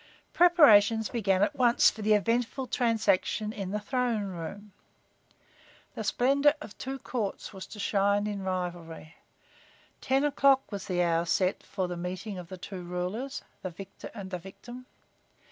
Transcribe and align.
Preparations 0.33 1.09
began 1.09 1.43
at 1.43 1.55
once 1.55 1.91
for 1.91 2.01
the 2.01 2.15
eventful 2.15 2.65
transaction 2.65 3.53
in 3.53 3.69
the 3.69 3.79
throne 3.79 4.23
room. 4.29 4.71
The 5.93 6.03
splendor 6.03 6.55
of 6.59 6.75
two 6.79 6.97
Courts 6.97 7.53
was 7.53 7.67
to 7.67 7.77
shine 7.77 8.25
in 8.25 8.41
rivalry. 8.41 9.13
Ten 10.01 10.23
o'clock 10.23 10.71
was 10.71 10.87
the 10.87 11.03
hour 11.03 11.25
set 11.25 11.61
for 11.61 11.87
the 11.87 11.97
meeting 11.97 12.39
of 12.39 12.47
the 12.49 12.57
two 12.57 12.81
rulers, 12.81 13.43
the 13.61 13.69
victor 13.69 14.09
and 14.15 14.31
the 14.31 14.39
victim. 14.39 14.87